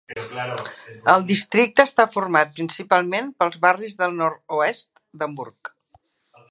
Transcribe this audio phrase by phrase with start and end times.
[1.11, 5.75] El districte està format principalment pels barris del nord-oest d'Hamburg.